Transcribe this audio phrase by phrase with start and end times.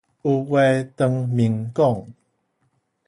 [0.03, 0.05] 有話
[0.95, 2.07] 當面講